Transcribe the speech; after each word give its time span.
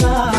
sana. 0.00 0.37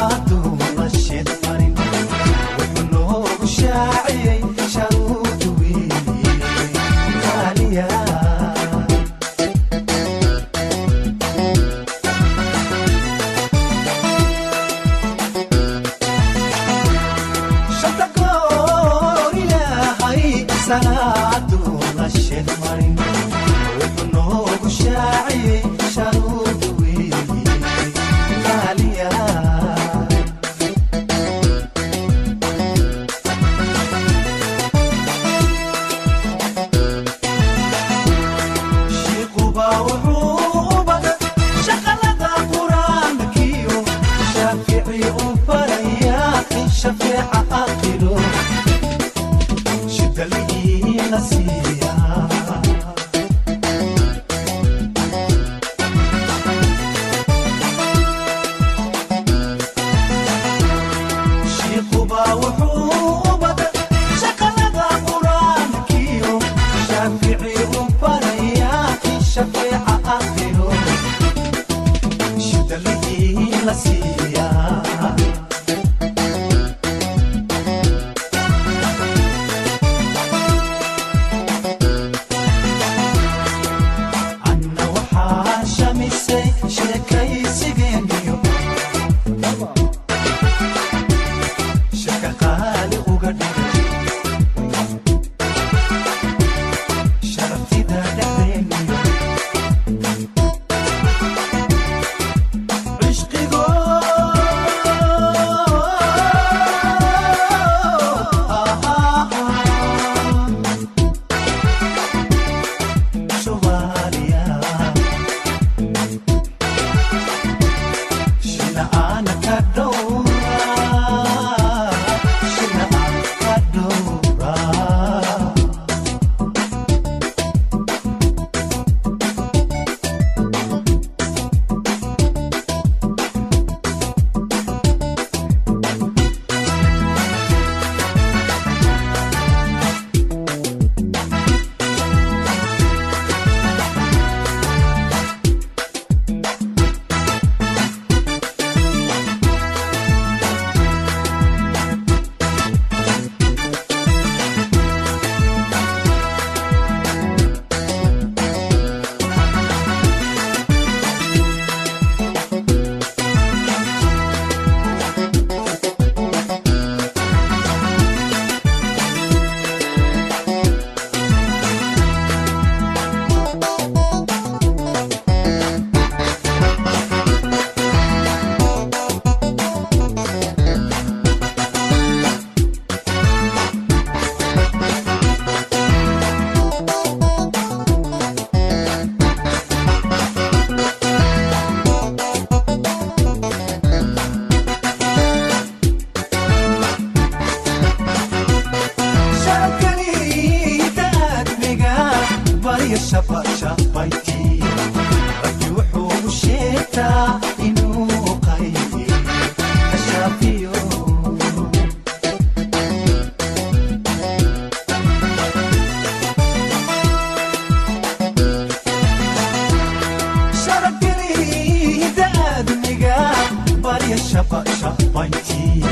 Shaqashabayntii 224.90 225.84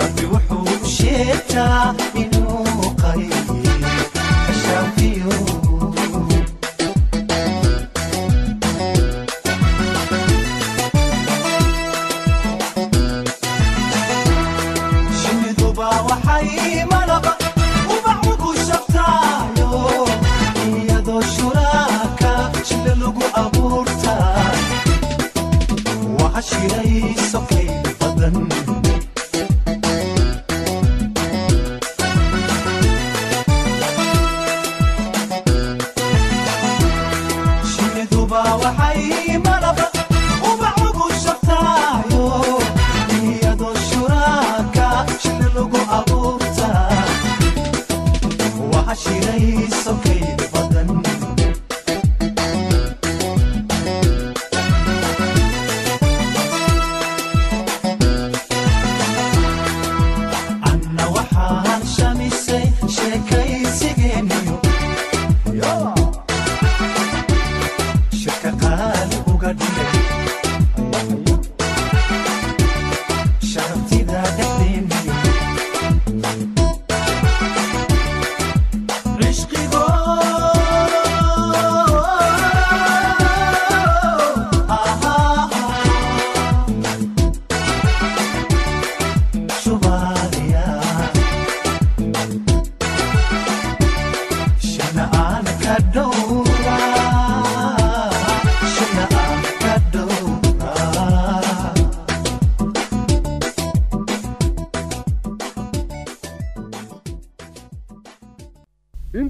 rabbi 0.00 0.24
wuxuu 0.32 0.88
sheegtaa 0.96 1.94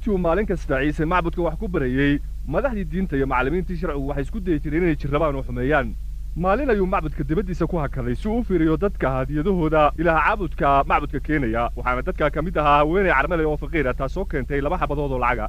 intii 0.04 0.12
uu 0.14 0.18
maalin 0.18 0.46
kasta 0.46 0.80
ciise 0.82 1.04
macbudka 1.04 1.42
wax 1.42 1.56
ku 1.58 1.68
barayey 1.68 2.20
madaxdii 2.46 2.84
diinta 2.84 3.16
iyo 3.16 3.26
macallimiintii 3.26 3.76
sharcigu 3.80 4.08
waxay 4.08 4.22
isku 4.24 4.40
dayi 4.40 4.60
jireen 4.60 4.82
inay 4.84 4.96
jirrabaan 4.96 5.34
oo 5.36 5.42
xumeeyaan. 5.42 5.94
Maalin 6.36 6.70
ayuu 6.70 6.86
macbudka 6.86 7.24
dibaddiisa 7.24 7.66
ku 7.66 7.76
hakaday 7.80 8.14
si 8.14 8.28
uu 8.28 8.38
u 8.40 8.44
fiiriyo 8.44 8.76
dadka 8.76 9.10
hadiyadahooda 9.10 9.92
ilaah 9.98 10.20
caabudka 10.26 10.84
macbudka 10.84 11.20
keenaya 11.20 11.70
waxaana 11.76 12.02
dadka 12.02 12.30
ka 12.30 12.42
mid 12.42 12.56
ahaa 12.58 12.78
haweenay 12.84 13.12
carmale 13.16 13.44
oo 13.48 13.56
faqiira 13.56 13.94
taasoo 13.94 14.24
keentay 14.24 14.60
laba 14.60 14.76
xabadood 14.78 15.12
oo 15.12 15.18
lacaga. 15.24 15.48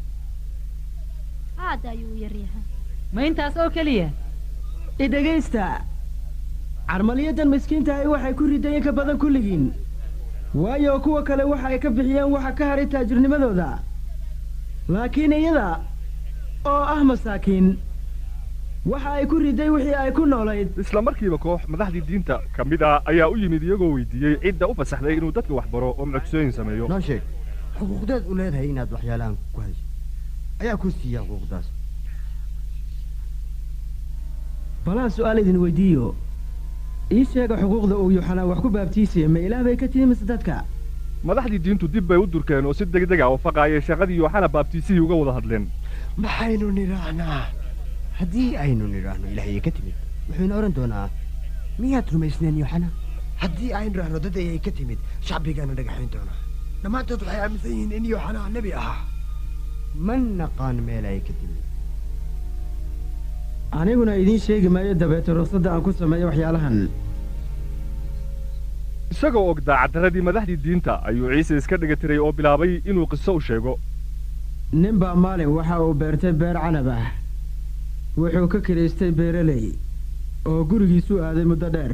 Aad 1.60 1.84
ayuu 1.92 2.16
yaryahay 2.24 2.64
ma 3.14 3.26
intaas 3.28 3.58
oo 3.58 3.70
keliya? 3.70 4.08
Idhegaysta 5.00 5.82
carmaliyadan 6.88 7.50
miskiintahay 7.52 8.08
waxay 8.08 8.34
ku 8.40 8.48
rideen 8.48 8.80
ka 8.84 8.92
badan 8.92 9.18
kulligiin 9.20 9.66
waayo 10.56 11.00
kuwa 11.04 11.24
kale 11.28 11.44
waxa 11.44 11.68
ay 11.68 11.80
ka 11.80 11.90
bixiyeen 11.90 12.32
waxa 12.36 12.52
ka 12.58 12.64
haray 12.72 12.86
taajirnimadooda 12.94 13.70
laakiin 14.90 15.32
iyada 15.34 15.80
oo 16.66 16.84
ah 16.94 17.04
masaakiin 17.04 17.78
waxa 18.86 19.10
ay 19.18 19.26
ku 19.26 19.36
riday 19.40 19.70
wixii 19.70 19.96
ay 19.96 20.12
ku 20.12 20.26
noolayd. 20.26 20.70
Isla 20.78 21.02
markiiba 21.02 21.38
koox 21.38 21.62
madaxdii 21.68 22.02
diinta 22.08 22.42
ka 22.56 22.66
mid 22.66 22.82
ah 22.84 23.02
ayaa 23.06 23.30
u 23.34 23.38
yimid 23.38 23.64
iyagoo 23.64 23.94
weydiiyey 23.96 24.36
cidda 24.44 24.68
u 24.68 24.76
fasaxday 24.76 25.18
inuu 25.18 25.32
dadka 25.32 25.54
wax 25.54 25.68
baro 25.74 25.90
oo 25.98 26.06
mucjisooyin 26.06 26.52
sameeyo. 26.52 26.88
Noo 26.88 27.00
sheeg 27.02 27.22
xuquuqdeed 27.80 28.24
u 28.30 28.36
leedahay 28.40 28.70
inaad 28.70 28.92
waxyaalahan 28.96 29.36
ku 29.54 29.62
hadasho 29.62 29.86
ayaa 30.62 30.78
kuu 30.78 30.92
siiya 30.92 31.22
xuquuqdaas. 31.22 31.66
Balaan 34.86 35.10
su'aal 35.10 35.40
idin 35.42 35.58
weydiiyo 35.58 36.16
ii 37.12 37.26
sheega 37.26 37.56
xuquuqda 37.62 37.96
uu 37.98 38.12
yuxanaa 38.18 38.46
wax 38.46 38.60
ku 38.62 38.70
baabtiisaya 38.70 39.30
ma 39.30 39.40
ilaah 39.40 39.64
bay 39.64 39.76
ka 39.78 39.88
timi 39.88 40.06
mise 40.06 40.26
dadka 40.26 40.64
madaxdii 41.28 41.62
diintu 41.66 41.88
dib 41.94 42.06
bay 42.10 42.18
u 42.24 42.26
durkeen 42.34 42.66
oo 42.70 42.74
si 42.78 42.86
degdeg 42.94 43.20
ah 43.24 43.30
oo 43.34 43.38
faqaayay 43.46 43.82
shaqadii 43.88 44.18
yooxana 44.22 44.48
baabtiisihii 44.56 45.04
uga 45.06 45.16
wada 45.22 45.34
hadleen. 45.38 45.64
Maxaynu 46.24 46.68
nidhaahnaa? 46.80 47.42
Haddii 48.20 48.52
aynu 48.64 48.86
nidhaahno 48.96 49.26
ilaahayay 49.34 49.62
ka 49.68 49.72
timid 49.78 49.96
wuxuuna 50.30 50.54
odhan 50.60 50.74
doonaa 50.78 51.08
miyaad 51.82 52.08
rumaysneen 52.14 52.58
yoxana? 52.64 52.88
Haddii 53.44 53.72
aynu 53.80 53.94
idhaahno 53.96 54.20
dad 54.26 54.36
ayay 54.44 54.60
ka 54.66 54.72
timid 54.78 55.00
shacbigaana 55.28 55.74
dhagaxayn 55.80 56.10
doonaa. 56.16 56.40
Dhammaantood 56.84 57.22
waxay 57.26 57.40
aaminsan 57.44 57.72
yihiin 57.76 57.92
in 57.98 58.06
yoxanaa 58.14 58.48
nebi 58.58 58.72
ahaa. 58.82 59.00
Ma 60.06 60.16
naqaan 60.42 60.78
meel 60.88 61.06
ay 61.12 61.20
ka 61.28 61.34
timid. 61.40 61.64
Aniguna 63.80 64.14
idiin 64.22 64.40
sheegi 64.46 64.70
maayo 64.76 64.94
dabeete 65.02 65.32
ruqsadda 65.40 65.70
aan 65.74 65.82
ku 65.86 65.92
sameeyo 66.02 66.26
waxyaalahan 66.30 66.78
isagoo 69.14 69.50
og 69.52 69.60
daacaddaradii 69.68 70.22
madaxdii 70.28 70.58
diinta 70.66 70.94
ayuu 71.10 71.30
ciise 71.34 71.58
iska 71.58 71.78
dhiga 71.82 71.96
tiray 72.02 72.18
oo 72.20 72.32
bilaabay 72.38 72.72
inuu 72.90 73.06
qiso 73.12 73.36
u 73.36 73.42
sheego. 73.42 73.78
Nin 74.74 74.98
baa 75.00 75.16
maalin 75.16 75.48
waxa 75.58 75.80
uu 75.84 75.94
beertay 76.02 76.34
beer 76.42 76.56
canab 76.64 76.88
ah. 76.88 77.08
Wuxuu 78.18 78.48
ka 78.48 78.60
kiraystay 78.68 79.12
beeraley 79.12 79.66
oo 80.46 80.64
gurigiisuu 80.70 81.20
aaday 81.24 81.46
muddo 81.52 81.70
dheer. 81.76 81.94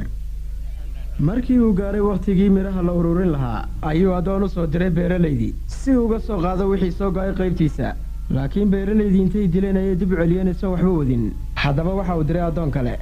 Markii 1.20 1.58
uu 1.58 1.72
gaadhay 1.78 2.00
wakhtigii 2.00 2.48
midhaha 2.56 2.82
la 2.88 2.92
ururin 3.00 3.30
lahaa 3.34 3.68
ayuu 3.90 4.14
addoon 4.18 4.42
u 4.46 4.48
soo 4.48 4.66
diray 4.66 4.90
beeralaydii 4.98 5.54
si 5.66 5.96
uga 6.04 6.18
soo 6.26 6.40
qaado 6.44 6.68
wixii 6.72 6.90
soo 6.98 7.10
go'ay 7.10 7.32
qaybtiisa. 7.40 7.94
Laakiin 8.34 8.70
beeralaydii 8.74 9.22
intay 9.26 9.46
dileen 9.54 9.76
ayay 9.76 9.96
dib 10.00 10.12
u 10.12 10.16
celiyeen 10.20 10.48
isagoo 10.48 10.74
waxba 10.74 10.90
wadin. 10.98 11.24
Haddaba 11.62 11.94
waxa 12.00 12.16
uu 12.18 12.24
diray 12.28 12.42
addoon 12.48 12.70
kale 12.70 12.94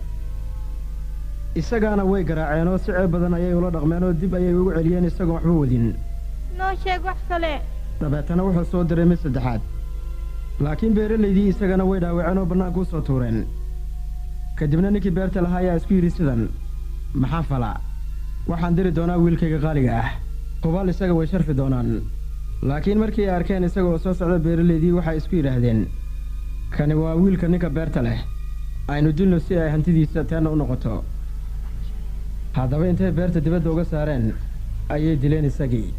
isagaana 1.55 2.05
way 2.05 2.23
garaaceen 2.25 2.69
oo 2.69 2.79
si 2.79 2.85
ceeb 2.93 3.11
badan 3.11 3.35
ayay 3.35 3.55
ula 3.55 3.71
dhaqmeen 3.71 4.03
oo 4.05 4.13
dib 4.13 4.35
ayay 4.35 4.55
ugu 4.55 4.71
celiyeen 4.77 5.05
isagoon 5.05 5.35
waxba 5.37 5.53
wadin. 5.61 5.87
Noo 6.59 6.73
sheeg 6.85 7.05
wax 7.05 7.19
kale. 7.29 7.53
Dabeetana 8.01 8.43
wuxuu 8.45 8.65
soo 8.71 8.85
diray 8.85 9.05
mid 9.07 9.19
saddexaad. 9.19 9.61
Laakiin 10.61 10.95
beeralaydii 10.95 11.49
isagana 11.53 11.85
way 11.85 12.01
dhaawaceen 12.01 12.39
oo 12.39 12.47
bannaanka 12.47 12.81
u 12.81 12.85
soo 12.85 13.01
tuureen. 13.01 13.47
Kadibna 14.57 14.91
ninkii 14.91 15.11
beerta 15.11 15.41
lahaa 15.43 15.59
ayaa 15.59 15.77
isku 15.77 15.95
yidhi 15.95 16.11
sidan 16.11 16.49
maxaan 17.15 17.45
falaa 17.45 17.81
waxaan 18.49 18.77
diri 18.77 18.91
doonaa 18.97 19.19
wiilkayga 19.19 19.59
qaaliga 19.65 19.93
ah. 20.03 20.11
Hubaal 20.65 20.89
isaga 20.89 21.15
way 21.15 21.27
sharfi 21.27 21.55
doonaan. 21.57 22.03
Laakiin 22.63 22.99
markii 22.99 23.25
ay 23.29 23.35
arkeen 23.37 23.65
isaga 23.65 23.89
oo 23.89 23.99
soo 23.99 24.15
socda 24.15 24.39
beeralaydii 24.39 24.93
waxay 24.99 25.17
isku 25.17 25.35
yidhaahdeen 25.37 25.87
kani 26.77 26.95
waa 26.95 27.15
wiilka 27.17 27.49
ninka 27.49 27.71
beerta 27.71 28.03
leh. 28.03 28.19
Aynu 28.89 29.13
dilno 29.13 29.39
si 29.39 29.57
ay 29.59 29.71
hantidiisa 29.71 30.25
teenna 30.25 30.51
u 30.51 30.57
noqoto 30.57 31.05
haddaba 32.59 32.87
intay 32.91 33.11
beerta 33.19 33.41
dibadda 33.47 33.71
uga 33.75 33.85
saareen 33.93 34.25
ayay 34.95 35.17
dileen 35.23 35.45
isagii. 35.51 35.91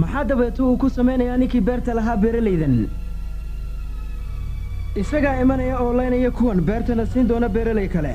Maxaa 0.00 0.24
dabeeto 0.30 0.62
uu 0.70 0.76
ku 0.82 0.88
samaynayaa 0.96 1.36
ninkii 1.42 1.60
beerta 1.68 1.94
lahaa 1.98 2.16
beeralaydan 2.24 2.76
isagaa 5.02 5.40
imanaya 5.42 5.78
oo 5.82 5.92
laynaya 5.98 6.30
kuwan 6.30 6.60
beertana 6.68 7.06
siin 7.06 7.28
doona 7.28 7.48
beeralay 7.48 7.88
kale. 7.88 8.14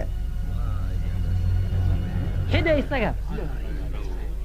Xidha 2.52 2.74
isaga. 2.84 3.12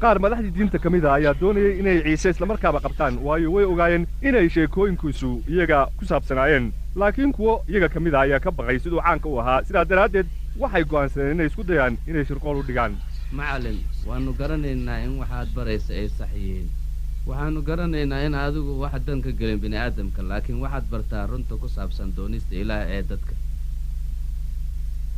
Qaar 0.03 0.17
madaxdii 0.25 0.51
diinta 0.57 0.79
ka 0.83 0.91
mid 0.91 1.05
a 1.05 1.13
ayaa 1.15 1.35
doonayay 1.41 1.79
inay 1.81 1.99
ciise 2.05 2.31
islamarkaaba 2.35 2.81
qabtaan 2.85 3.19
waayo 3.27 3.53
way 3.55 3.65
ogaayeen 3.73 4.07
inay 4.29 4.49
sheekooyinkiisu 4.55 5.31
iyaga 5.55 5.87
ku 5.99 6.05
saabsanaayeen. 6.11 6.73
Laakiin 7.01 7.33
kuwo 7.33 7.53
iyaga 7.69 7.89
ka 7.95 8.01
mid 8.01 8.15
a 8.15 8.21
ayaa 8.27 8.41
ka 8.45 8.51
baqay 8.51 8.79
siduu 8.79 9.01
caanka 9.07 9.29
u 9.29 9.39
ahaa. 9.41 9.63
Sidaa 9.65 9.85
daraaddeed 9.85 10.27
waxay 10.59 10.85
go'aansadeen 10.91 11.33
inay 11.37 11.47
isku 11.51 11.63
dayaan 11.71 11.99
inay 12.11 12.25
shirqool 12.29 12.59
u 12.61 12.63
dhigaan. 12.69 12.93
Macallin 13.39 13.79
waannu 14.09 14.33
garanaynaa 14.41 14.99
in 15.07 15.13
waxaad 15.23 15.49
baraysa 15.57 15.93
ay 16.01 16.09
sax 16.19 16.31
yihiin. 16.35 16.69
Waxaannu 17.29 17.63
garanaynaa 17.69 18.25
in 18.27 18.35
adigu 18.35 18.73
wax 18.83 18.95
dan 19.07 19.23
ka 19.23 19.31
gelin 19.31 19.61
bini'aadamka 19.65 20.23
laakiin 20.31 20.59
waxaad 20.65 20.87
bartaa 20.93 21.27
runta 21.31 21.55
ku 21.63 21.69
saabsan 21.77 22.13
doonista 22.17 22.55
ilaah 22.63 22.83
ee 22.97 23.03
dadka. 23.13 23.35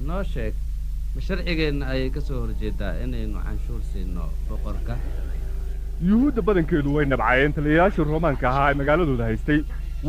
Noo 0.08 0.22
sheeg 0.32 0.54
ma 1.14 1.20
sharcigeenna 1.26 1.86
ayay 1.94 2.10
ka 2.10 2.20
soo 2.20 2.40
horjeedaa 2.44 2.94
inaynu 3.04 3.38
canshuur 3.46 3.80
siino 3.92 4.24
boqorka? 4.48 4.94
Yuhuudda 6.08 6.42
badankeedu 6.48 6.94
way 6.96 7.04
nabcayeen 7.06 7.52
taliyayaashii 7.56 8.04
roomaanka 8.10 8.46
ahaa 8.50 8.70
ee 8.70 8.74
magaaladooda 8.80 9.24
haystay 9.30 9.60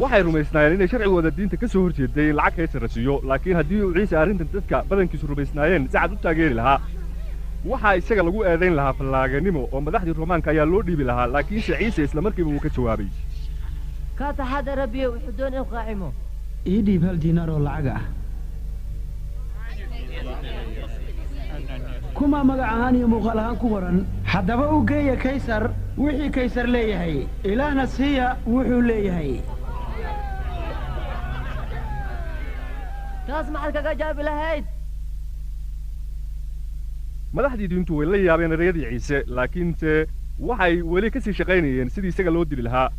waxay 0.02 0.22
rumaysnaayeen 0.28 0.76
inay 0.78 0.88
sharcigooda 0.92 1.30
diinta 1.38 1.58
ka 1.62 1.68
soo 1.74 1.82
horjeeday 1.86 2.30
in 2.32 2.36
lacag 2.40 2.56
kaysara 2.58 2.88
siiyo 2.94 3.16
laakiin 3.30 3.56
haddii 3.60 3.82
uu 3.88 3.94
ciise 3.98 4.16
arrintan 4.22 4.48
dadka 4.54 4.78
badankiisu 4.90 5.28
rumaysnaayeen 5.32 5.84
si 5.88 5.98
cad 5.98 6.12
u 6.16 6.18
taageeri 6.24 6.56
lahaa. 6.60 6.80
Waxaa 7.72 7.94
isaga 8.00 8.24
lagu 8.28 8.40
eedayn 8.52 8.76
lahaa 8.80 8.94
fallaaganimo 9.00 9.62
oo 9.72 9.82
madaxdii 9.88 10.16
roomaanka 10.20 10.50
ayaa 10.54 10.66
loo 10.72 10.82
dhiibi 10.88 11.04
lahaa 11.12 11.28
laakiinse 11.36 11.78
ciise 11.82 12.02
islamarkiiba 12.10 12.50
uu 12.56 12.60
ka 12.66 12.70
jawaabay. 12.78 13.08
Ka 14.18 14.34
taxadara 14.40 14.88
biyo 14.96 15.08
wuxuu 15.14 15.34
doon 15.38 15.54
inuu 15.54 15.66
qaacimo. 15.76 16.10
Ii 16.74 16.82
dhiib 16.88 17.04
hal 17.08 17.18
diinaar 17.24 17.50
oo 17.56 17.60
lacag 17.70 17.88
ah. 17.98 18.04
Kuma 22.18 22.44
magac 22.50 22.70
ahaan 22.74 22.96
iyo 22.96 23.08
muuqaal 23.14 23.40
ahaan 23.40 23.58
ku 23.62 23.68
qoran 23.74 23.98
haddaba 24.34 24.66
u 24.76 24.84
geeya 24.90 25.16
kaysar 25.24 25.64
wixii 25.98 26.30
kaysar 26.36 26.66
leeyahay. 26.76 27.16
Ilaahna 27.44 27.86
siiya 27.96 28.28
wuxuu 28.54 28.82
leeyahay 28.90 29.32
taas 33.28 33.48
maxaad 33.56 33.98
jaabi 34.02 34.24
lahayd? 34.30 34.66
Madaxdii 37.38 37.68
diintu 37.74 37.98
way 38.00 38.08
la 38.14 38.18
yaabeen 38.28 38.52
ereyadii 38.58 38.90
ciise 38.92 39.24
laakiinse 39.38 39.92
waxay 40.50 40.82
weli 40.94 41.10
ka 41.14 41.20
sii 41.26 41.34
shaqaynayeen 41.40 41.90
sidii 41.96 42.12
isaga 42.14 42.32
loo 42.36 42.46
dili 42.46 42.62
lahaa. 42.68 42.90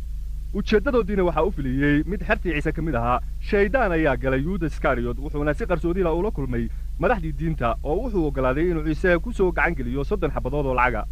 Ujeeddadoodiina 0.59 1.23
waxaa 1.27 1.43
u 1.49 1.51
filiyey 1.57 2.03
mid 2.11 2.21
xertii 2.27 2.53
ciise 2.55 2.71
ka 2.75 2.81
mid 2.87 2.95
ahaa 3.01 3.19
shaydaan 3.49 3.91
ayaa 3.97 4.15
galay 4.23 4.41
yuuda 4.47 4.67
iskariyot 4.71 5.17
wuxuuna 5.23 5.53
si 5.53 5.65
qarsoodiila 5.71 6.13
ula 6.19 6.31
kulmay 6.37 6.67
madaxdii 6.99 7.31
diinta 7.39 7.75
oo 7.83 7.95
wuxuu 8.03 8.25
oggolaaday 8.29 8.69
inuu 8.71 8.83
ciise 8.89 9.17
ku 9.23 9.33
soo 9.33 9.51
gacan 9.51 9.75
geliyo 9.79 10.03
soddon 10.03 10.31
xabadood 10.35 10.65
oo 10.65 10.73
lacaga 10.79 11.05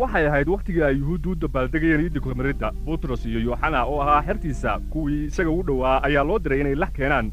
waxay 0.00 0.26
ahayd 0.28 0.48
wakhtigii 0.54 0.82
ay 0.88 0.96
yuhuuddu 1.00 1.30
u 1.32 1.34
dabaaldegayeen 1.42 2.00
iiddi 2.04 2.20
kormaridda 2.26 2.68
butros 2.86 3.24
iyo 3.26 3.40
yooxana 3.46 3.84
oo 3.92 4.00
ahaa 4.04 4.22
xertiisa 4.26 4.80
kuwii 4.92 5.24
isaga 5.30 5.50
u 5.50 5.62
dhowaa 5.68 6.00
ayaa 6.06 6.24
loo 6.28 6.38
diray 6.44 6.60
inay 6.60 6.74
lax 6.82 6.92
keenaan 6.98 7.26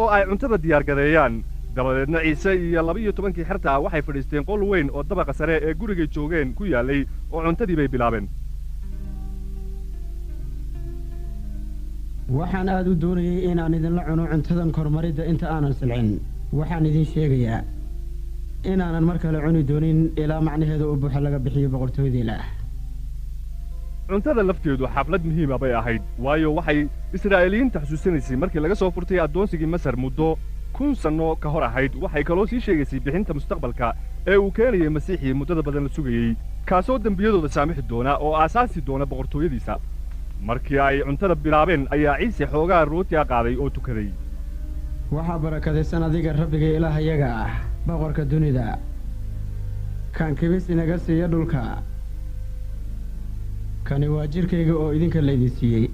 oo 0.00 0.08
ay 0.16 0.22
cuntada 0.30 0.56
diyaargareeyaan 0.64 1.34
dabadeedna 1.76 2.18
ciise 2.24 2.50
iyo 2.68 2.82
laba-iyo 2.86 3.12
tobankii 3.12 3.44
xerta 3.50 3.78
waxay 3.84 4.02
fadhiisteen 4.06 4.44
qol 4.48 4.62
weyn 4.70 4.88
oo 4.96 5.02
dabaqa 5.10 5.32
sare 5.40 5.56
ee 5.66 5.74
gurigay 5.80 6.06
joogeen 6.14 6.54
ku 6.54 6.64
yaallay 6.72 7.00
oo 7.32 7.42
cuntadii 7.46 7.76
bay 7.76 7.88
bilaabeen. 7.88 8.28
Waxaan 12.38 12.68
aad 12.68 12.86
u 12.88 12.94
doonayey 13.02 13.44
inaan 13.50 13.74
idinla 13.74 14.02
cuno 14.08 14.24
cuntadan 14.32 14.70
kormaridda 14.72 15.24
inta 15.30 15.46
aanan 15.54 15.74
silcin 15.74 16.08
waxaan 16.58 16.86
idin 16.86 17.04
sheegayaa 17.12 17.60
inaanan 18.64 19.04
mar 19.04 19.18
kale 19.18 19.38
cuni 19.44 19.62
doonin 19.70 20.00
ilaa 20.16 20.40
macnaheeda 20.40 20.86
u 20.92 20.96
buuxa 21.02 21.20
laga 21.26 21.38
bixiyo 21.44 21.68
boqortooydii 21.74 22.20
ilaah 22.26 22.44
cuntada 24.08 24.42
lafteedu 24.42 24.84
xaflad 24.94 25.22
muhiima 25.28 25.56
bay 25.62 25.72
ahayd 25.80 26.02
waayo 26.24 26.54
waxay 26.58 26.78
israa'iiliyiinta 27.16 27.78
xusuusanaysay 27.84 28.36
markii 28.42 28.60
laga 28.64 28.74
soo 28.80 28.90
furtay 28.96 29.20
addoonsigii 29.26 29.70
masar 29.74 29.96
muddo 30.04 30.28
kun 30.76 30.94
sanno 30.94 31.36
ka 31.42 31.48
hor 31.50 31.62
ahayd. 31.64 31.92
Waxay 32.02 32.24
kaloo 32.24 32.46
sii 32.46 32.60
sheegaysay 32.66 33.00
bixinta 33.04 33.34
mustaqbalka 33.34 33.94
ee 34.26 34.36
uu 34.36 34.50
keenayay 34.56 34.88
masiixii 34.96 35.34
muddada 35.40 35.62
badan 35.66 35.84
la 35.86 35.90
sugayey 35.96 36.36
kaasoo 36.68 36.98
dembiyadooda 37.04 37.48
saamixi 37.48 37.82
doona 37.90 38.12
oo 38.24 38.34
aasaasi 38.42 38.80
doona 38.86 39.06
boqortooyadiisa. 39.10 39.74
Markii 40.48 40.78
ay 40.78 40.96
cuntada 41.08 41.34
bilaabeen 41.34 41.86
ayaa 41.94 42.16
ciise 42.20 42.46
xoogaa 42.52 42.84
rootiga 42.84 43.24
qaaday 43.32 43.56
oo 43.62 43.70
tukaday. 43.70 44.08
Waxaa 45.12 45.38
barakadaysan 45.44 46.02
adiga 46.08 46.32
rabbiga 46.40 46.68
ilaahayaga 46.76 47.28
ah 47.44 47.52
boqorka 47.86 48.24
dunida. 48.30 48.78
Kan 50.12 50.34
kibis 50.36 50.68
inaga 50.70 50.98
siiya 50.98 51.28
dhulka. 51.32 51.62
Kani 53.84 54.08
waa 54.08 54.26
jidhkayga 54.26 54.74
oo 54.82 54.92
idinka 54.96 55.20
laydin 55.22 55.50
siiyey 55.58 55.86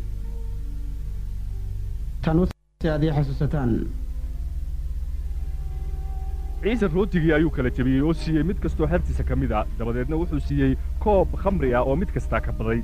tan 2.23 2.39
u 2.43 2.47
si 2.47 2.89
aad 2.91 3.05
ii 3.05 3.13
xasuusataan. 3.17 3.73
Ciise 6.63 6.87
rootigii 6.95 7.33
ayuu 7.33 7.51
kala 7.51 7.71
jebiyey 7.71 8.03
oo 8.03 8.13
siiyey 8.13 8.43
mid 8.43 8.59
kastoo 8.65 8.87
xertiisa 8.91 9.23
ka 9.25 9.37
mid 9.37 9.53
a 9.53 9.61
dabadeedna 9.79 10.17
wuxuu 10.21 10.41
siiyey 10.41 10.73
koob 10.99 11.37
khamri 11.43 11.75
ah 11.75 11.83
oo 11.87 11.97
mid 11.97 12.11
kastaa 12.17 12.41
ka 12.41 12.53
baday 12.53 12.83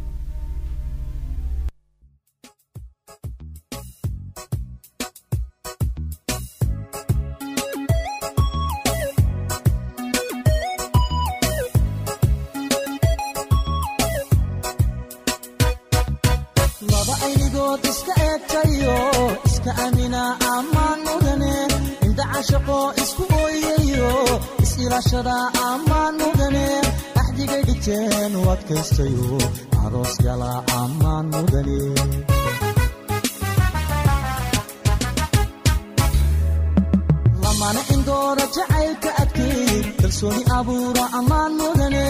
ammaan 41.43 41.55
mudane 41.61 42.07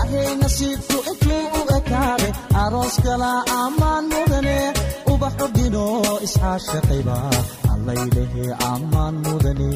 ahay 0.00 0.28
nasiibku 0.40 0.96
intuu 1.10 1.44
u 1.58 1.60
ekaade 1.78 2.28
aroos 2.62 2.96
gala 3.04 3.32
ammaan 3.62 4.04
mudane 4.12 4.56
ubaxu 5.12 5.46
dhino 5.56 5.84
isxaashaqayba 6.26 7.16
allaylehe 7.72 8.44
ammaan 8.72 9.14
mudane 9.24 9.70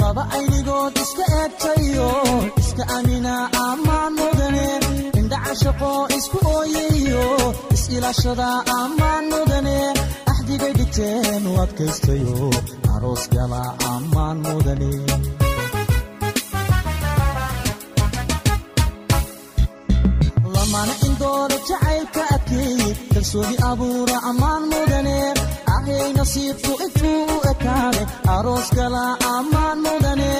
laba 0.00 0.22
aynigood 0.36 0.94
iska 1.04 1.24
eegtayo 1.40 2.08
iska 2.62 2.84
amina 2.96 3.34
ammaan 3.68 4.12
mudane 4.20 4.66
indha 5.20 5.38
cashaqo 5.46 5.90
isku 6.18 6.38
ooyayo 6.56 7.24
is-ilaashada 7.74 8.48
ammaan 8.80 9.24
mudane 9.32 9.78
axdigay 10.56 10.74
dhigteen 10.78 11.42
u 11.50 11.52
adkaystayo 11.64 12.48
aroos 12.94 13.24
gala 13.34 13.62
ammaan 13.92 14.36
mudane 14.44 14.90
lamana 20.54 20.94
indoora 21.06 21.56
jacaylka 21.68 22.22
adkeey 22.36 22.82
kalsooni 23.12 23.56
abuura 23.70 24.16
ammaan 24.30 24.62
mudane 24.72 25.16
ahay 25.74 26.08
nasiibku 26.18 26.72
intuu 26.86 27.20
u 27.34 27.38
ekaade 27.52 28.02
aroos 28.36 28.68
gala 28.78 29.04
ammaan 29.34 29.78
mudane 29.86 30.30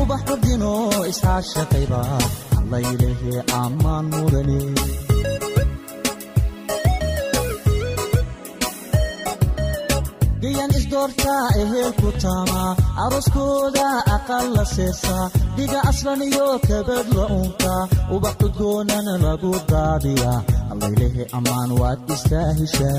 ubax 0.00 0.22
ordino 0.34 0.72
isxaashaqayba 1.10 2.00
allaylehe 2.58 3.34
ammaan 3.62 4.04
mudane 4.14 4.58
gayan 10.42 10.70
isdoortaa 10.78 11.44
eheel 11.62 11.92
ku 12.00 12.08
taama 12.22 12.62
arooskooda 13.04 13.88
aqal 14.16 14.46
la 14.56 14.64
seesaa 14.74 15.24
dhiga 15.56 15.80
aslan 15.90 16.22
iyo 16.28 16.48
kabad 16.68 17.06
la 17.18 17.24
unka 17.40 17.74
ubax 18.14 18.36
lagu 19.26 19.52
daadiya 19.72 20.32
allaylehe 20.72 21.22
ammaan 21.38 21.70
waad 21.80 22.00
istaahishaa 22.14 22.98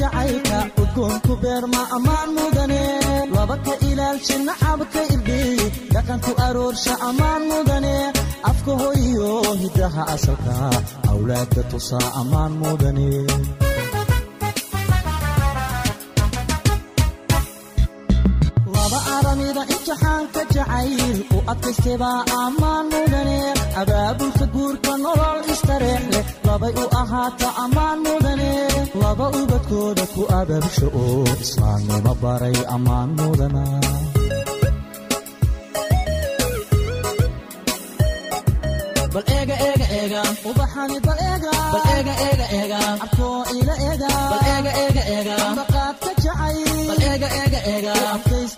jacaylka 0.00 0.58
udgoonku 0.82 1.32
beerma 1.42 1.82
ammaan 1.96 2.28
mudane. 2.36 2.82
Laba 3.34 3.56
ka 3.66 3.74
ilaalsha 3.88 4.36
nacabka 4.48 5.00
irdhiy 5.14 5.58
dhaqanku 5.94 6.32
aroorsha 6.46 6.94
ammaan 7.08 7.42
mudane. 7.50 7.94
Afka 8.50 8.72
hoyo 8.82 9.30
hiddaha 9.62 10.02
asalka 10.14 10.54
awlaadda 11.10 11.62
tusaa 11.70 12.08
ammaan 12.20 12.52
mudane 12.62 13.08
imtixaanka 19.88 20.40
jacayl 20.54 21.18
u 21.36 21.38
adkaystebaa 21.52 22.20
ammaan 22.44 22.86
mudane 22.92 23.38
abaabulka 23.80 24.46
guurka 24.54 24.92
nolol 25.04 25.40
istareex 25.54 26.02
leh 26.14 26.26
labay 26.46 26.74
u 26.82 26.84
ahaata 27.00 27.48
ammaan 27.64 27.98
mudane 28.06 28.50
laba 29.02 29.26
ubadkooda 29.40 30.04
ku 30.14 30.22
ababsha 30.40 30.86
oo 31.02 31.24
islaamnimo 31.44 32.12
baray 32.22 32.56
ammaan 32.76 33.08
mudana 33.18 33.64
bal 39.14 39.24
eega 39.36 39.54
eega 39.66 39.86
eega 39.98 40.22
ubaxani 40.50 40.98
bal 41.06 41.18
eega 41.28 41.52
bal 41.74 41.84
eega 41.94 42.14
eega 42.26 42.46
eega 42.58 42.78
abkoo 43.04 43.38
ila 43.58 43.74
eega 43.88 44.08
bal 44.32 44.42
eega 44.54 44.72
eega 44.82 45.02
eega 45.14 45.34
ambaqaadka 45.48 46.10
jacay 46.24 46.58
bal 46.88 47.00
eega 47.10 47.28
eega 47.40 47.60
eega 47.72 47.94
adkaystay 48.14 48.56
eega 48.56 48.57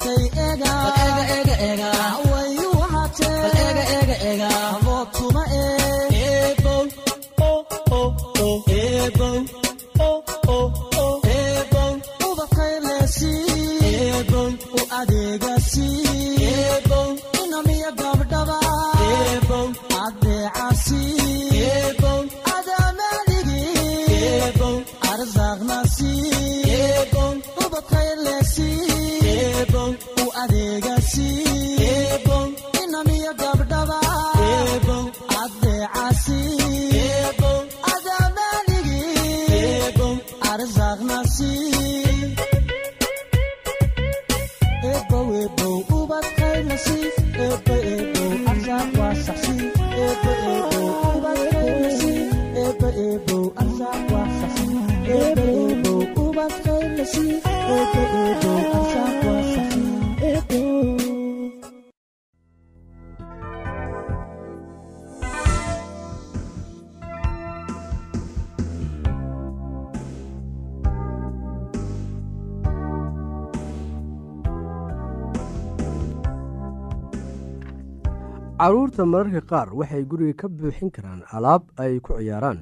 carruurta 78.58 79.04
mararka 79.12 79.40
qaar 79.50 79.68
waxay 79.80 80.02
guriga 80.10 80.34
ka 80.40 80.48
buuxin 80.48 80.90
karaan 80.96 81.22
alaab 81.36 81.62
ay 81.82 82.00
ku 82.04 82.12
ciyaaraan 82.18 82.58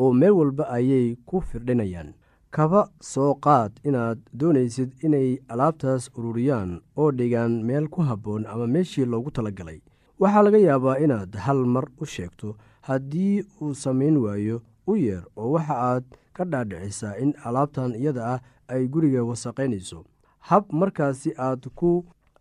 oo 0.00 0.12
meel 0.20 0.32
walba 0.40 0.64
ayay 0.76 1.16
ku 1.28 1.40
firdhinayaan 1.48 2.14
kaba 2.54 2.80
soo 3.00 3.34
qaad 3.44 3.72
inaad 3.88 4.18
doonaysid 4.40 4.90
inay 5.06 5.28
alaabtaas 5.52 6.10
ururiyaan 6.18 6.70
oo 7.00 7.10
dhigaan 7.18 7.54
meel 7.68 7.86
ku 7.88 8.00
habboon 8.08 8.46
ama 8.46 8.66
meeshii 8.74 9.04
loogu 9.12 9.30
talagalay. 9.30 9.80
Waxaa 10.20 10.42
laga 10.46 10.58
yaabaa 10.68 10.98
inaad 11.04 11.32
hal 11.44 11.60
mar 11.74 11.86
u 12.02 12.06
sheegto 12.14 12.56
haddii 12.88 13.44
uu 13.62 13.74
samayn 13.74 14.16
waayo 14.24 14.56
u 14.86 14.96
yeer 14.96 15.24
oo 15.36 15.50
waxa 15.54 15.74
aad 15.90 16.04
ka 16.36 16.44
dhaadhicisaa 16.44 17.16
in 17.24 17.34
alaabtan 17.44 17.94
iyada 17.94 18.22
ah 18.34 18.40
ay 18.68 18.82
guriga 18.92 19.24
wasaqaynayso 19.30 20.04
hab 20.48 20.64
markaasi 20.80 21.30
aad 21.46 21.62
ku 21.78 21.90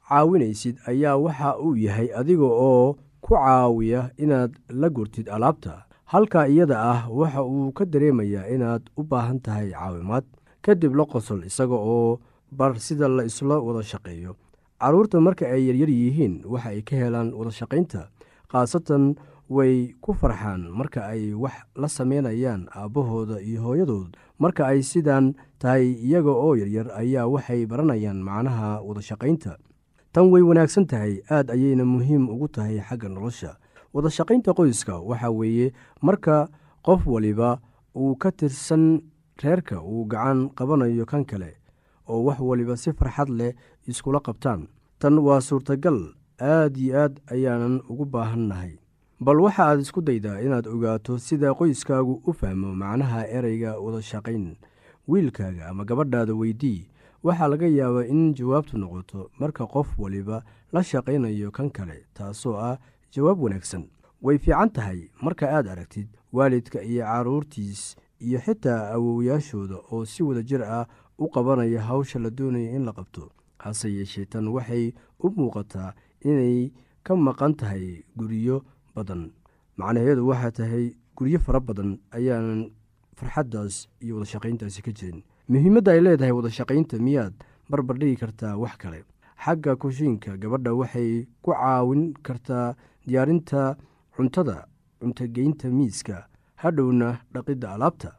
caawinaysid 0.09 0.75
ayaa 0.91 1.17
waxa 1.25 1.57
uu 1.65 1.75
yahay 1.85 2.09
adiga 2.19 2.43
oo 2.67 2.95
ku 3.21 3.33
caawiya 3.35 4.01
inaad 4.23 4.51
la 4.81 4.89
gurtid 4.89 5.29
alaabta 5.29 5.73
halka 6.11 6.47
iyada 6.47 6.77
ah 6.93 7.01
waxa 7.19 7.41
uu 7.43 7.71
ka 7.77 7.85
dareemayaa 7.85 8.47
inaad 8.55 8.83
u 8.99 9.03
baahan 9.03 9.39
tahay 9.45 9.71
caawimaad 9.71 10.25
kadib 10.65 10.93
la 10.99 11.05
qosol 11.13 11.41
isaga 11.49 11.75
oo 11.75 12.19
bar 12.51 12.75
sida 12.79 13.07
la 13.07 13.23
isla 13.23 13.59
wada 13.63 13.83
shaqeeyo. 13.91 14.35
Carruurta 14.81 15.21
marka 15.21 15.45
ay 15.47 15.61
yaryar 15.71 15.89
yihiin 15.89 16.43
waxa 16.45 16.69
ay 16.75 16.81
ka 16.83 16.95
helaan 16.99 17.31
wada 17.33 17.51
shaqaynta 17.59 18.01
khaasatan 18.51 19.15
way 19.49 19.95
ku 20.03 20.11
farxaan 20.13 20.67
marka 20.79 20.99
ay 21.07 21.31
wax 21.43 21.55
la 21.75 21.87
sameynayaan 21.87 22.67
aabbahooda 22.75 23.39
iyo 23.39 23.61
hooyadood. 23.63 24.11
Marka 24.39 24.67
ay 24.67 24.83
sidaan 24.83 25.35
tahay 25.63 25.95
iyaga 25.95 26.31
oo 26.33 26.55
yaryar 26.59 26.91
ayaa 26.91 27.27
waxay 27.27 27.63
baranayaan 27.65 28.19
macnaha 28.19 28.81
wada 28.83 28.99
shaqaynta 29.01 29.55
tan 30.11 30.27
way 30.33 30.43
wanaagsan 30.43 30.83
tahay 30.91 31.23
aad 31.31 31.47
ayayna 31.55 31.85
muhiim 31.87 32.27
ugu 32.27 32.47
tahay 32.51 32.83
xagga 32.83 33.07
nolosha 33.07 33.55
wada 33.93 34.09
shaqaynta 34.09 34.53
qoyska 34.53 34.99
waxaa 35.09 35.29
weeye 35.39 35.73
marka 36.01 36.47
qof 36.85 37.07
waliba 37.07 37.59
uu 37.95 38.15
ka 38.15 38.31
tirsan 38.31 39.01
reerka 39.43 39.81
uu 39.81 40.05
gacan 40.05 40.49
qabanayo 40.57 41.05
kan 41.05 41.25
kale 41.25 41.57
oo 42.07 42.23
wax 42.27 42.39
waliba 42.39 42.77
si 42.77 42.91
farxad 42.93 43.29
leh 43.29 43.53
iskula 43.87 44.19
qabtaan 44.19 44.67
tan 44.99 45.19
waa 45.19 45.41
suurtagal 45.41 45.99
aad 46.39 46.77
iyo 46.77 46.97
aad 47.03 47.19
ayaanan 47.31 47.81
ugu 47.89 48.05
baahannahay. 48.05 48.77
Bal 49.21 49.39
waxa 49.41 49.63
aad 49.69 49.79
isku 49.85 50.01
daydaa 50.01 50.41
inaad 50.41 50.67
ogaato 50.67 51.17
sida 51.17 51.53
qoyskaagu 51.53 52.21
u 52.25 52.33
fahmo 52.33 52.73
macnaha 52.75 53.27
ereyga 53.37 53.77
wada 53.79 54.01
shaqayn 54.01 54.55
wiilkaaga 55.07 55.67
ama 55.69 55.85
gabadhaada 55.85 56.33
weydii. 56.33 56.87
Waxaa 57.23 57.47
laga 57.47 57.67
yaabaa 57.67 58.05
in 58.09 58.33
jawaabtu 58.33 58.77
noqoto 58.77 59.29
marka 59.39 59.65
qof 59.67 59.87
waliba 59.99 60.43
la 60.73 60.81
shaqaynayo 60.83 61.51
kan 61.51 61.69
kale 61.69 62.05
taasoo 62.13 62.57
ah 62.57 62.77
jawaab 63.13 63.39
wanaagsan. 63.43 63.83
Way 64.21 64.37
fiican 64.37 64.69
tahay 64.69 65.09
marka 65.21 65.49
aad 65.49 65.67
aragtid 65.67 66.07
waalidka 66.33 66.81
iyo 66.83 67.03
carruurtiis 67.05 67.95
iyo 68.19 68.39
xitaa 68.39 68.93
awowyaashooda 68.93 69.75
oo 69.91 70.05
si 70.05 70.23
wada 70.23 70.41
jir 70.43 70.63
ah 70.63 70.85
u 71.17 71.27
qabanaya 71.29 71.81
hawsha 71.81 72.19
la 72.19 72.29
doonaya 72.29 72.71
in 72.75 72.85
la 72.85 72.93
qabto. 72.93 73.31
Hase 73.57 73.89
yeeshee 73.93 74.25
tan 74.25 74.47
waxay 74.47 74.93
u 75.19 75.29
muuqataa 75.29 75.93
inay 76.23 76.71
ka 77.03 77.15
maqan 77.15 77.53
tahay 77.55 78.03
guryo 78.15 78.61
badan. 78.95 79.31
Macnaheedu 79.77 80.27
waxaa 80.27 80.51
tahay 80.51 80.93
guryo 81.17 81.39
fara 81.39 81.59
badan 81.59 81.97
ayaanan 82.11 82.71
farxaddaas 83.15 83.87
iyo 84.01 84.15
wada 84.15 84.25
shaqayntaasi 84.25 84.81
ka 84.81 84.91
jirin. 84.91 85.23
Muhiimadda 85.49 85.91
ay 85.91 86.01
leedahay 86.01 86.31
wada 86.31 86.49
shaqaynta 86.49 86.97
miyaad 87.01 87.33
barbar 87.69 87.97
dhigi 87.97 88.15
kartaa 88.21 88.57
wax 88.57 88.77
kale. 88.77 89.03
Xagga 89.45 89.75
kushiinka 89.75 90.37
gabadha 90.37 90.73
waxay 90.73 91.25
ku 91.41 91.51
caawin 91.53 92.13
kartaa 92.23 92.75
diyaarinta 93.07 93.75
cuntada 94.15 94.65
cuntogeynta 94.99 95.69
miiska 95.69 96.27
hadhowna 96.55 97.17
dhaqidda 97.33 97.73
alaabta 97.75 98.11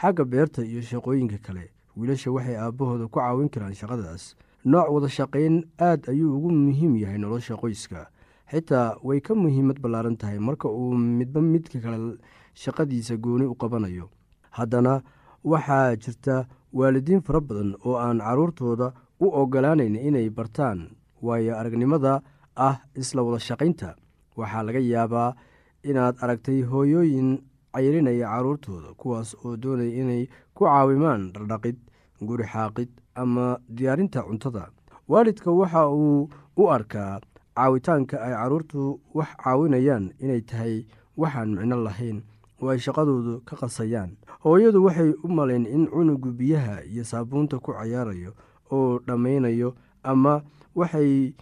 xagga 0.00 0.24
beerta 0.24 0.64
iyo 0.64 0.82
shaqooyinka 0.82 1.38
kale. 1.38 1.70
Wiilasha 1.96 2.30
waxay 2.32 2.56
aabbahooda 2.58 3.06
ku 3.06 3.18
caawin 3.20 3.48
karaan 3.48 3.74
shaqadaas. 3.74 4.34
Nooc 4.64 4.90
wada 4.90 5.08
shaqayn 5.08 5.62
aad 5.78 6.08
ayuu 6.10 6.34
ugu 6.36 6.50
muhiim 6.50 6.96
yahay 6.96 7.18
nolosha 7.18 7.54
qoyska. 7.56 8.08
Xitaa 8.50 8.98
way 9.02 9.20
ka 9.20 9.34
muhiimad 9.34 9.78
ballaaran 9.80 10.16
tahay 10.16 10.38
marka 10.38 10.68
uu 10.68 10.94
midba 10.98 11.40
midka 11.40 11.78
kale 11.80 12.18
shaqadiisa 12.54 13.16
gooni 13.16 13.46
u 13.46 13.54
qabanayo. 13.54 14.10
Haddana 14.50 15.02
waxaa 15.44 15.96
jirta 15.96 16.46
waalidiin 16.72 17.22
fara 17.22 17.40
badan 17.40 17.74
oo 17.86 17.94
aan 17.96 18.18
carruurtooda 18.18 18.92
u 19.20 19.26
ogolaanayn 19.30 19.94
inay 19.96 20.28
bartaan 20.30 20.90
waayo 21.22 21.54
aragnimada 21.56 22.22
ah 22.56 22.76
isla 22.96 23.22
wada 23.22 23.38
shaqaynta 23.38 23.94
waxaa 24.36 24.62
laga 24.66 24.78
yaabaa 24.80 25.34
inaad 25.82 26.16
aragtay 26.20 26.62
hooyooyin 26.62 27.42
cayrinaya 27.74 28.26
carruurtooda 28.32 28.94
kuwaas 29.00 29.34
oo 29.44 29.56
doonaya 29.56 29.92
inay 30.00 30.22
ku 30.54 30.64
caawimaan 30.64 31.32
dhardhaqid 31.34 31.76
guri 32.22 32.44
xaaqid 32.52 32.88
ama 33.14 33.58
diyaarinta 33.68 34.22
cuntada. 34.22 34.70
Waalidka 35.08 35.50
waxa 35.50 35.88
uu 35.90 36.30
u 36.56 36.62
arkaa 36.70 37.20
caawitaanka 37.56 38.16
ay 38.22 38.32
carruurtu 38.34 39.00
wax 39.14 39.28
caawinayaan 39.42 40.14
inay 40.22 40.40
tahay 40.40 40.86
waxaan 41.16 41.50
micno 41.58 41.76
lahayn 41.84 42.22
oo 42.62 42.68
ay 42.70 42.78
shaqadoodu 42.78 43.42
ka 43.44 43.56
qasayaan. 43.60 44.16
Hooyadu 44.44 44.84
waxay 44.86 45.10
u 45.24 45.28
malayn 45.28 45.66
in 45.66 45.86
cunugu 45.90 46.30
biyaha 46.32 46.82
iyo 46.86 47.04
saabuunta 47.04 47.58
ku 47.58 47.72
cayaarayo 47.74 48.32
oo 48.70 48.98
dhammaynayo 49.06 49.74
ama 50.02 50.42
waxay 50.74 51.34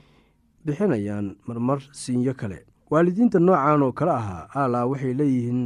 bixinayaan 0.65 1.37
marmar 1.47 1.81
siinyo 1.93 2.35
kale 2.35 2.65
waalidiinta 2.93 3.39
noocan 3.47 3.83
oo 3.87 3.93
kale 3.99 4.13
ahaa 4.21 4.43
aalaa 4.61 4.87
waxay 4.91 5.15
leeyihiin 5.21 5.61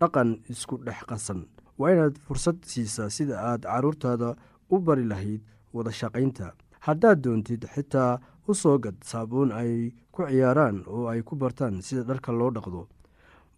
dhaqan 0.00 0.30
isku 0.52 0.74
dhex 0.86 1.00
qasan. 1.10 1.40
Waa 1.78 1.90
inaad 1.94 2.14
fursad 2.26 2.58
siisaa 2.70 3.08
sida 3.16 3.34
aad 3.50 3.62
carruurtaada 3.72 4.28
u 4.72 4.78
bari 4.86 5.04
lahayd 5.12 5.40
wada 5.74 5.92
shaqaynta. 6.00 6.46
Haddaad 6.86 7.18
doontid 7.24 7.62
xitaa 7.74 8.18
u 8.48 8.54
soo 8.54 8.78
gad 8.84 8.96
saabuun 9.10 9.52
ay 9.60 9.72
ku 10.14 10.26
ciyaaraan 10.28 10.82
oo 10.94 11.06
ay 11.12 11.20
ku 11.22 11.36
bartaan 11.42 11.82
sida 11.86 12.02
dharka 12.08 12.32
loo 12.32 12.50
dhaqdo. 12.56 12.82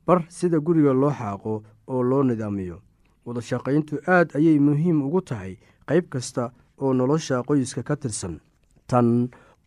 Bar 0.06 0.20
sida 0.28 0.58
guriga 0.66 0.92
loo 0.92 1.10
xaaqo 1.20 1.52
oo 1.92 2.02
loo 2.10 2.22
nidaamiyo. 2.28 2.78
Wada 3.26 3.40
shaqayntu 3.40 3.94
aad 4.14 4.36
ayay 4.36 4.58
muhiim 4.66 4.98
ugu 5.06 5.20
tahay 5.28 5.56
qayb 5.88 6.04
kasta 6.12 6.52
oo 6.82 6.92
nolosha 6.92 7.40
qoyska 7.48 7.82
ka 7.88 7.96
tirsan. 7.96 8.34
Tan 8.90 9.08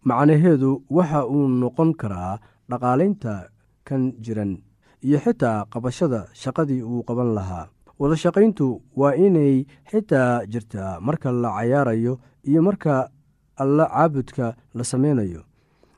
macnaheedu 0.06 0.70
waxa 0.90 1.26
uu 1.26 1.48
noqon 1.62 1.92
karaa 2.02 2.38
dhaqaalaynta 2.70 3.50
kan 3.88 4.12
jiran 4.26 4.58
iyo 5.04 5.18
xitaa 5.26 5.66
qabashada 5.74 6.28
shaqadii 6.34 6.82
uu 6.84 7.04
qaban 7.08 7.34
lahaa. 7.38 7.68
Wada 8.00 8.16
shaqayntu 8.16 8.82
waa 8.96 9.16
inay 9.16 9.66
xitaa 9.92 10.46
jirtaa 10.46 11.00
marka 11.02 11.32
la 11.32 11.50
cayaarayo 11.58 12.20
iyo 12.44 12.62
marka 12.62 13.10
alla 13.58 13.86
caabudka 13.90 14.56
la 14.74 14.84
sameynayo. 14.84 15.42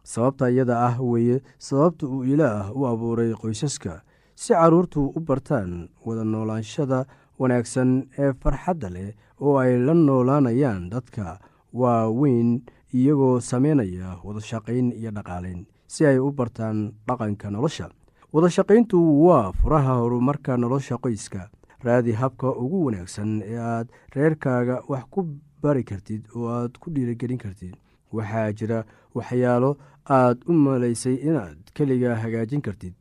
Sababta 0.03 0.49
iyada 0.49 0.75
ah 0.87 0.95
weeye 1.01 1.41
sababta 1.57 2.07
uu 2.07 2.23
ilaah 2.23 2.71
u 2.75 2.87
abuuray 2.87 3.33
qoysaska 3.41 4.01
si 4.35 4.53
carruurtu 4.53 5.11
u 5.17 5.19
bartaan 5.19 5.89
wada 6.05 6.23
noolaanshada 6.23 7.05
wanaagsan 7.39 8.07
ee 8.17 8.31
farxadda 8.41 8.89
leh 8.89 9.09
oo 9.41 9.57
ay 9.59 9.77
la 9.77 9.93
noolaanayaan 9.93 10.89
dadka 10.89 11.39
waaweyn 11.73 12.61
iyagoo 12.93 13.39
sameynaya 13.39 14.17
wada 14.23 14.41
shaqayn 14.41 14.91
iyo 14.99 15.11
dhaqaalayn 15.11 15.65
si 15.93 16.05
ay 16.05 16.17
u 16.21 16.29
bartaan 16.31 16.77
dhaqanka 17.07 17.49
nolosha. 17.49 17.89
Wada 18.33 18.49
shaqayntu 18.55 18.97
waa 19.25 19.51
furaha 19.59 19.93
horumarka 20.01 20.57
nolosha 20.57 20.95
qoyska. 21.03 21.49
Raadi 21.85 22.11
habka 22.21 22.47
ugu 22.63 22.85
wanaagsan 22.85 23.41
ee 23.51 23.57
aad 23.57 23.87
reerkaaga 24.15 24.75
wax 24.91 25.03
ku 25.13 25.19
bari 25.63 25.83
kartid 25.89 26.21
oo 26.35 26.47
aad 26.57 26.77
ku 26.81 26.91
dhiirigelin 26.93 27.37
kartid. 27.43 27.73
Waxaa 28.13 28.51
jira 28.57 28.79
waxyaalo 29.15 29.71
aad 30.17 30.37
u 30.49 30.53
malaysay 30.53 31.15
inaad 31.29 31.57
keliga 31.73 32.15
hagaajin 32.21 32.61
kartid. 32.61 32.93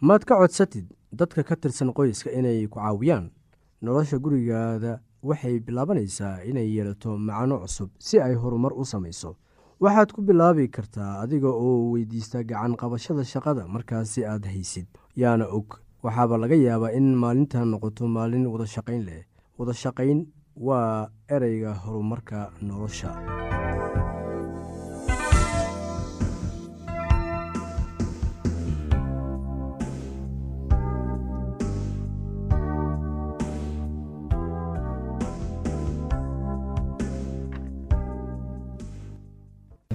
Maad 0.00 0.22
ka 0.28 0.34
codsatid 0.40 0.86
dadka 1.12 1.42
ka 1.42 1.56
tirsan 1.56 1.90
qoyska 1.96 2.30
inay 2.38 2.66
ku 2.68 2.78
caawiyaan. 2.78 3.30
Nolosha 3.82 4.18
gurigaada 4.24 5.00
waxay 5.22 5.58
bilaabanaysaa 5.66 6.44
inay 6.50 6.68
yeelato 6.76 7.18
macno 7.18 7.58
cusub 7.64 7.90
si 7.98 8.20
ay 8.20 8.34
horumar 8.34 8.72
u 8.80 8.84
samayso 8.84 9.36
waxaad 9.84 10.10
ku 10.14 10.20
bilaabi 10.26 10.68
kartaa 10.76 11.20
adiga 11.22 11.48
oo 11.66 11.90
weydiista 11.92 12.42
gacan 12.50 12.74
qabashada 12.80 13.24
shaqada 13.32 13.62
markaasi 13.74 14.24
aad 14.26 14.44
haysid. 14.52 14.86
Yaana 15.22 15.46
og 15.58 15.68
waxaaba 16.04 16.38
laga 16.42 16.56
yaabaa 16.66 16.92
in 16.98 17.14
maalinta 17.22 17.64
noqoto 17.64 18.06
maalin 18.16 18.46
wada 18.52 18.66
shaqayn 18.66 19.02
leh. 19.08 19.22
Wada 19.58 19.72
shaqayn 19.82 20.26
waa 20.66 21.08
ereyga 21.34 21.72
horumarka 21.84 22.50
nolosha 22.62 23.10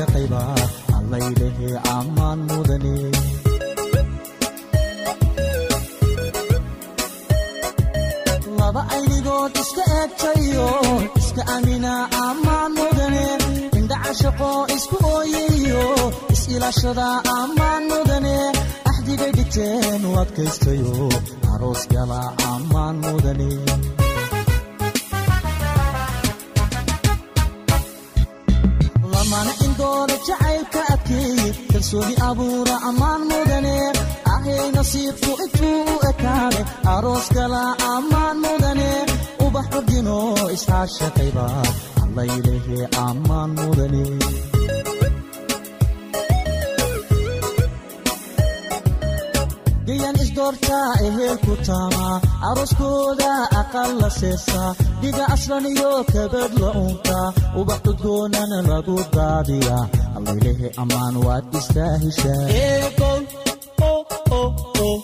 iscaashaqayba 0.00 0.42
allaylehe 0.98 1.70
ammaan 1.96 2.38
mudane 2.48 2.94
laba 8.58 8.82
aynigood 8.94 9.52
iska 9.62 9.84
eegtayo 9.98 10.68
iska 11.20 11.42
amina 11.56 11.92
ammaan 12.26 12.70
mudane 12.78 13.26
indha 13.78 13.96
cashaqo 14.04 14.50
isku 14.76 14.96
ooyayo 15.14 15.84
is-ilaashada 16.34 17.06
ammaan 17.38 17.82
mudane 17.92 18.36
axdigay 18.90 19.32
dhigteen 19.38 20.02
u 20.10 20.12
adkaystayo 20.22 20.94
aroos 21.52 21.82
gala 21.92 22.20
ammaan 22.52 22.96
mudane 23.04 23.50
kalsooni 31.90 32.14
abuura 32.28 32.74
ammaan 32.88 33.22
mudane 33.30 33.76
ahay 34.34 34.66
nasiibku 34.76 35.30
intuu 35.44 35.80
u 35.92 35.96
ekaade 36.10 36.60
aroos 36.94 37.26
gala 37.36 37.62
ammaan 37.94 38.36
mudane 38.44 38.90
ubax 39.44 39.66
ordino 39.78 40.18
iscaashaqayba 40.56 41.46
allaylehe 42.02 42.78
ammaan 43.06 43.50
mudane 43.58 44.04
gayan 49.90 50.16
isdoortaa 50.24 50.88
ehelku 51.08 51.52
taamaa 51.68 52.16
arooskooda 52.48 53.30
aqal 53.60 53.90
la 54.02 54.10
seesaa 54.20 54.70
dhiga 55.02 55.24
aslan 55.34 55.66
iyo 55.72 55.90
kabad 56.12 56.52
la 56.62 56.70
unkaa 56.84 57.26
ubax 57.60 57.82
udgoonana 57.92 58.58
lagu 58.70 58.96
daadiyaa 59.16 59.84
allaylehe 60.16 60.68
ammaan 60.82 61.16
waad 61.26 61.46
istaahishaa 61.60 62.44
ubakaylesi 64.50 64.99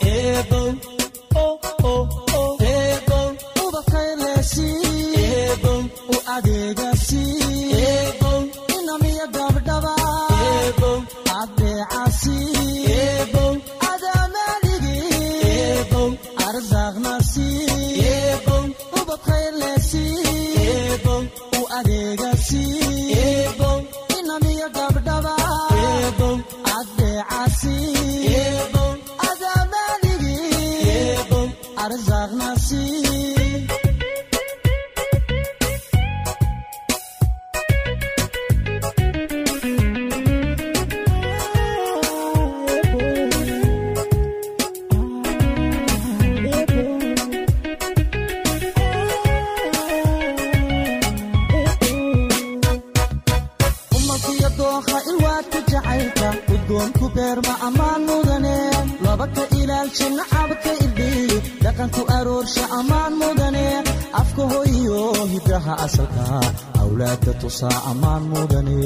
tusaa 67.47 67.79
ammaan 67.91 68.23
mudane 68.31 68.77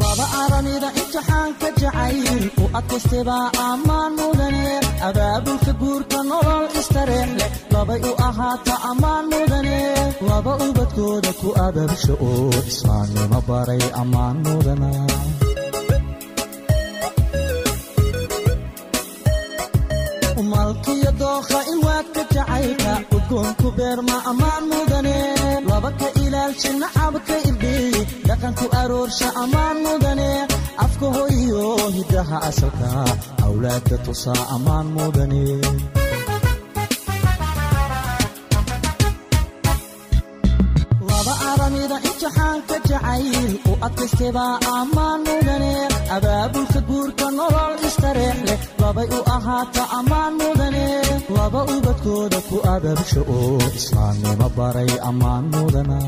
laba 0.00 0.26
aranida 0.42 0.88
imtixaanka 1.00 1.68
jacayl 1.80 2.44
u 2.62 2.64
adkaystebaa 2.78 3.46
ammaan 3.68 4.12
ubadkooda 10.68 11.30
ku 11.40 11.48
ababsha 11.66 12.12
oo 12.28 12.50
islaamnimo 12.70 13.38
baray 13.48 13.82
ammaan 14.02 14.36
mudana 14.46 14.90
udgoonku 23.72 23.76
beerma 23.76 24.22
ammaan 24.30 24.64
mudane. 24.68 25.62
Laba 25.68 25.90
ka 25.98 26.08
ilaalsha 26.24 26.70
nacabka 26.80 27.36
irdhiyi 27.48 28.06
dhaqanku 28.28 28.66
aroorsha 28.80 29.28
ammaan 29.42 29.76
mudane. 29.84 30.46
Afka 30.84 31.06
hoyiyo 31.16 31.76
hidaha 31.96 32.38
asalka 32.48 32.90
awlaadda 33.44 33.96
tusaa 34.04 34.46
ammaan 34.54 34.86
mudane 34.96 35.42
imtixaanka 42.56 42.76
jacayl 42.88 43.52
u 43.70 43.72
adkaystebaa 43.86 44.54
ammaan 44.78 45.20
mudane 45.28 45.72
abaabulka 46.16 46.80
guurka 46.88 47.26
nolol 47.38 47.74
istareex 47.88 48.38
leh 48.48 48.60
labay 48.82 49.08
u 49.18 49.20
ahaata 49.36 49.82
ammaan 49.98 50.32
mudane 50.40 50.86
laba 51.36 51.60
ubadkooda 51.74 52.38
ku 52.48 52.56
ababsha 52.74 53.20
oo 53.36 53.56
islaamnimo 53.78 54.46
baray 54.56 54.90
ammaan 55.10 55.44
mudana 55.54 55.98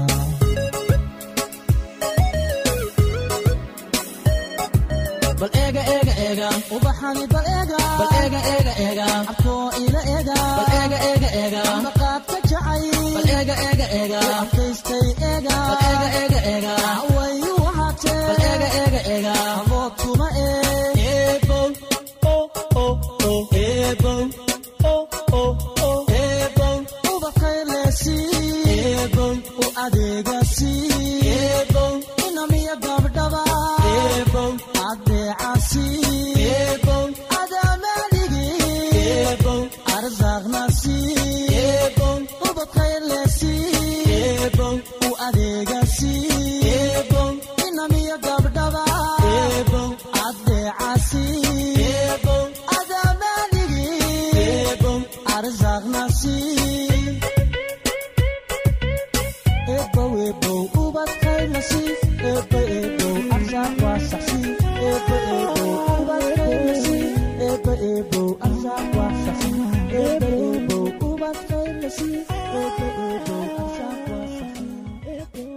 bal 5.45 5.57
eega 5.61 5.83
eega 5.95 6.13
eega 6.27 6.49
ubaxani 6.75 7.25
bal 7.33 7.47
eega 7.55 7.79
bal 7.99 8.13
eega 8.21 8.39
eega 8.53 8.73
eega 8.85 9.09
abkoo 9.33 9.65
ila 9.81 10.01
eega 10.13 10.37
bal 10.59 10.71
eega 10.77 11.01
eega 11.09 11.31
eega 11.41 11.63
maqaadka 11.87 12.39
jacay 12.53 12.85
bal 13.17 13.29
eega 13.35 13.57
eega 13.67 13.89
eega 13.99 14.21
abkaystay 14.39 15.05
eega 15.33 15.59
bal 15.69 15.85
eega 15.91 16.09
eega 16.23 16.41
eega 16.53 16.75
way 17.17 17.37
u 17.51 17.59
ahaatee 17.73 18.17
bal 18.29 18.43
eega 18.53 18.71
eega 18.81 19.03
eega 19.17 19.35